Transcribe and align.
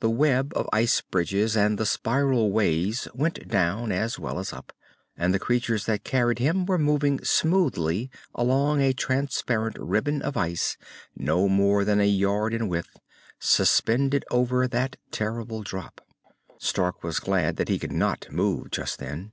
The 0.00 0.10
web 0.10 0.52
of 0.54 0.68
ice 0.70 1.00
bridges 1.00 1.56
and 1.56 1.78
the 1.78 1.86
spiral 1.86 2.50
ways 2.52 3.08
went 3.14 3.48
down 3.48 3.90
as 3.90 4.18
well 4.18 4.38
as 4.38 4.52
up, 4.52 4.74
and 5.16 5.32
the 5.32 5.38
creatures 5.38 5.86
that 5.86 6.04
carried 6.04 6.38
him 6.38 6.66
were 6.66 6.76
moving 6.76 7.24
smoothly 7.24 8.10
along 8.34 8.82
a 8.82 8.92
transparent 8.92 9.78
ribbon 9.78 10.20
of 10.20 10.36
ice 10.36 10.76
no 11.16 11.48
more 11.48 11.86
than 11.86 12.00
a 12.02 12.06
yard 12.06 12.52
in 12.52 12.68
width, 12.68 12.98
suspended 13.40 14.26
over 14.30 14.68
that 14.68 14.96
terrible 15.10 15.62
drop. 15.62 16.02
Stark 16.58 17.02
was 17.02 17.18
glad 17.18 17.56
that 17.56 17.70
he 17.70 17.78
could 17.78 17.92
not 17.92 18.30
move 18.30 18.70
just 18.72 18.98
then. 18.98 19.32